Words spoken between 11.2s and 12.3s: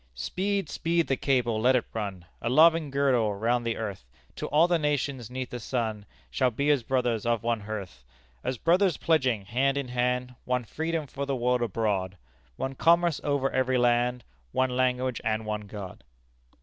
the world abroad,